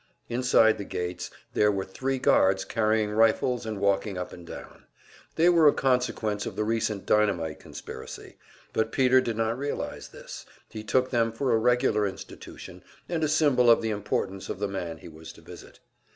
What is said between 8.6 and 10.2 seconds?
but Peter did not realize